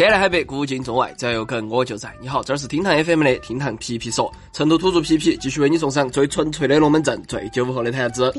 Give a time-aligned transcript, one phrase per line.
[0.00, 2.10] 天南海北，古今中外，只要有梗，我就在。
[2.22, 8.32] 你好，这儿是厅堂 FM 的厅堂皮皮说，成都土著皮皮继续为你送上最纯粹的龙门阵，最九五后的谈资。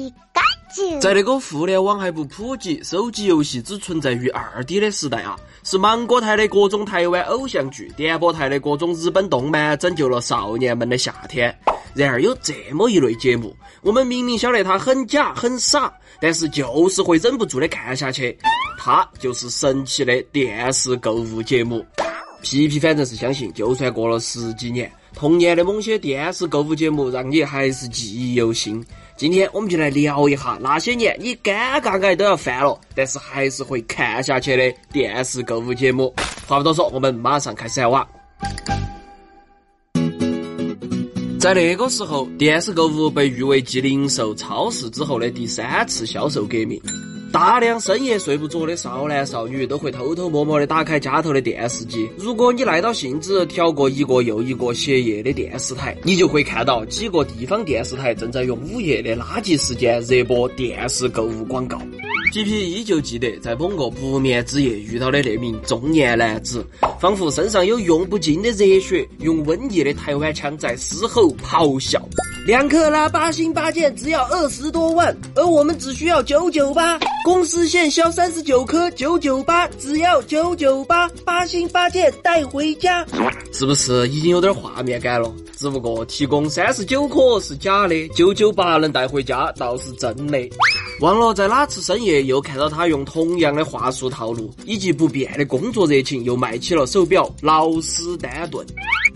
[0.99, 11.55] 在那个互联网还不普及、手机游戏只存在于二 D 的时代啊，是芒果台的各种台湾偶像剧、电波台的各种日本动漫拯救了少年们的夏天。
[11.93, 18.35] 然而有这么一类节目，我们明明晓得它很假很傻，但是就是会忍不住的看下去。
[18.83, 21.85] 它就是神奇的电视购物节目。
[22.41, 28.83] 皮皮反正是相信，就算过了十几年，童年的某些电视购物节目让你还是记忆犹新。
[29.15, 36.11] 今天我们就来聊一下那些年你尴尬癌都要犯了，但是还是会看下去的电视购物节目。
[36.47, 38.07] 话不多说，我们马上开始哇！
[41.39, 46.81] 在那个时候，电视购物被誉为继零售、超市之后的第三次销售革命。
[47.31, 52.09] 大量深夜睡不着的少男少女都会偷偷摸摸的打开家头的电视机。
[52.17, 61.79] 如果你耐到性子调过一个又一个歇业的电视台，你就会看到几个地方电视台正在用午夜的垃圾时间热播电视购物广告。
[62.33, 66.65] 皮皮依旧记得在某个不眠之夜遇到的那名中年男子，
[66.99, 72.01] 仿佛身上有用不尽的热血，用瘟疫的台湾腔在嘶吼咆哮。
[72.47, 76.99] 两克拉八星八件只要二十多万，而我们只需要九九八。
[77.23, 83.05] 公司现销三十九颗九九八，只要九九八，八星八件带回家。
[83.53, 85.31] 是不是已经有点画面感了？
[85.55, 90.39] 只不过提供三十九颗是假的，九九八能带回家倒是真的。
[90.99, 98.65] 忘了在哪次深夜又看到他用同样的话术套路，以及不变的工作热情，又卖起了手表劳斯丹顿。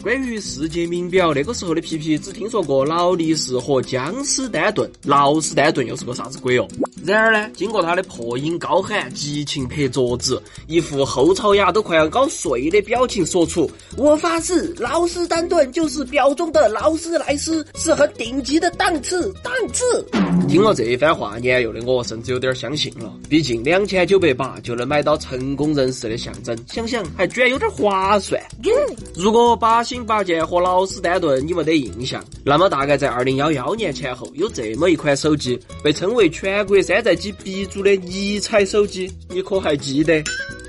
[0.03, 6.67] 关于世界名表，那个时候的皮皮只听说过劳力士和江诗丹顿，劳斯丹顿又是个啥子鬼哦？
[7.05, 20.03] 然而呢，经过他的破音高喊、激情拍桌子，一副后槽牙都快要搞碎的表情，说出：“我发誓，劳斯丹顿就是表中的劳斯莱斯，是很顶级的档次，档次。”
[20.49, 23.13] 听了这一番话，年幼的我甚至有点相信了。
[23.29, 28.41] 毕竟两千九百八就能买到成功人士的象征，想想还居然有点划算。
[29.15, 40.23] 如果八星八件和劳斯丹顿你没得印象，那么大概在二零幺幺年前后，有这么一款手机，被称为全国山寨机鼻祖的尼采手机，你可还记得？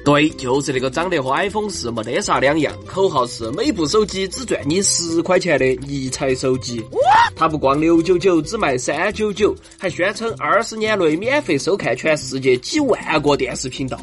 [0.07, 6.81] 对，就是那个长得和 iPhone 四没得啥两样，口号是每部手机只赚你十块钱的尼采手机。
[7.35, 13.99] 它不光六九九，只卖三九九，还宣称二十年内免费收看全世界几万个电视频道。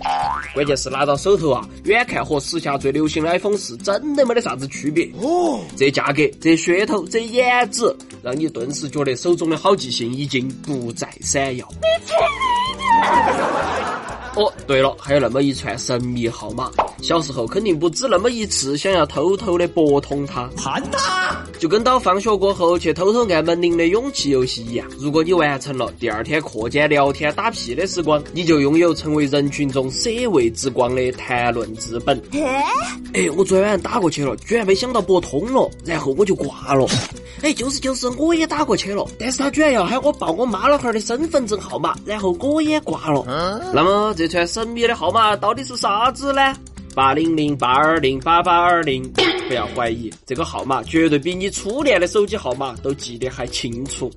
[0.53, 5.09] 关键是拿到手头啊，远看和时下最流行的 iPhone 四真的没得啥子区别。
[5.22, 11.66] 哦，这价格，这噱头，这颜值，让你顿时觉得手中的好记性已经不再闪耀。
[11.75, 13.92] 你去你的！
[14.35, 16.71] 哦，对了，还有那么一串神秘号码，
[17.01, 24.85] 小时候肯定不止那么一次想要偷偷的拨通它，喊它，就跟到放学过后去偷偷按门铃的勇气游戏一样。
[25.00, 32.22] 如果你完成了，第二天课间聊天打屁的时光，你就拥有成为人群中舍卫之光的谈论资本。
[33.16, 36.85] 哎，我昨晚上打过去了，居然没想到拨通了，然后我就挂了。
[37.41, 43.23] 哎，就是就是，我也打过去了，但是他居然要喊我报我妈老汉儿的身份证号码，然后我也挂了。
[43.25, 46.53] 嗯那么这串神秘的号码到底是啥子呢？
[46.93, 49.03] 八零零八二零八八二零，
[49.47, 54.11] 不要怀疑，这个号码绝对比你初恋的手机号码都记得还清楚。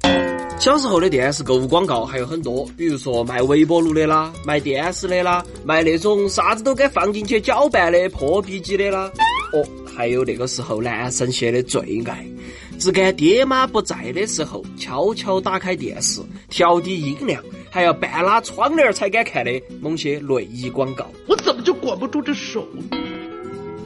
[0.58, 9.10] 小时候的电视购物广告还有很多，比如说卖微波炉的啦，卖电视的啦，卖那种啥子都该放进去搅拌的破壁机的啦。
[9.52, 9.64] 哦，
[9.96, 12.26] 还有那个时候男生些的最爱。
[12.78, 16.20] 只敢爹妈不在的时候，悄悄打开电视，
[16.50, 17.42] 调低音量，
[17.76, 21.06] 还要半拉窗帘才敢看的某些内衣广告。
[21.28, 22.66] 我怎么就管不住这手？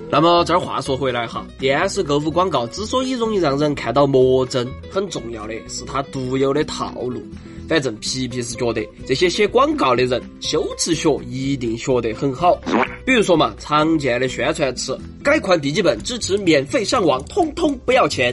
[0.08, 7.20] 那么这儿话说回来哈，电视购物广告之所以容易让人看到魔怔，很重要的是它独有的套路。
[7.68, 12.56] 反正皮皮是觉得这些写广告的人修辞学一定学得很好。
[13.04, 18.32] 比如说嘛，常见的宣传词：改款笔记本支持免费上网，通通不要钱。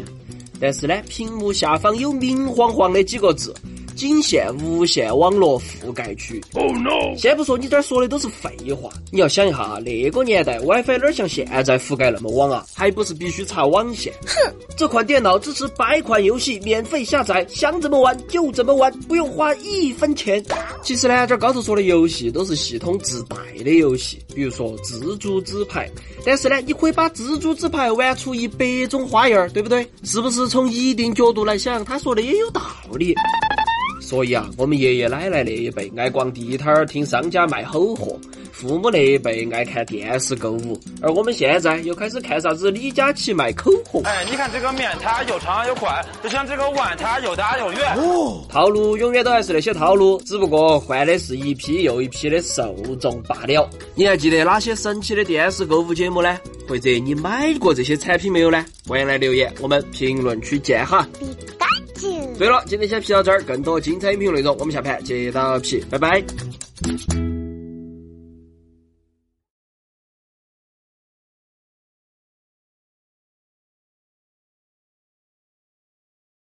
[0.60, 3.52] 但是呢，屏幕下方有明晃晃的几个字。
[3.98, 6.42] 仅限无线网络覆盖区。
[6.54, 7.18] Oh no！
[7.18, 12.66] 先不说你这儿说的都是废话，你要想一下，那个年代 WiFi 哪像现在覆盖那么网啊？
[12.76, 14.14] 还不是必须插网线？
[14.28, 14.54] 哼！
[14.78, 20.44] 这款电脑支持百款游戏免费下载，想怎么玩就怎么玩，不用花一分钱。
[20.84, 25.90] 其实呢，这高头说的游戏都是系统自带的游戏，比如说蜘蛛纸牌。
[26.24, 29.90] 但是呢，你可以把蜘蛛纸牌玩出一百种花样，对不对？
[30.04, 32.62] 是不是从一定角度来想，他说的也有道
[32.94, 33.16] 理？
[34.08, 38.18] 所以啊，我们爷爷奶奶那一辈爱逛地摊儿，听商家卖吼货；
[38.54, 44.02] 父母那一辈爱看电视购物，而我们现在又开始看啥子李佳琦卖口红。
[44.04, 47.98] 哎，你看这个面，它又长又宽，就像这个碗，它又大又圆。
[47.98, 53.70] 哦，套路永远都还是那些套路，只不过换的是一批又一批的受众罢了。
[53.94, 56.40] 你还记得哪些神奇的电视购物节目呢？
[56.66, 58.66] 或者你买过这些产品没有呢？
[58.88, 61.06] 欢迎来留言，我们评论区见哈。
[62.38, 66.24] 对了，今天先皮到这儿，更多精彩音频内容，我们下盘接着皮，拜拜。